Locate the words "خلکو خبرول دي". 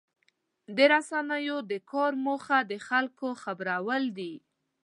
2.87-4.33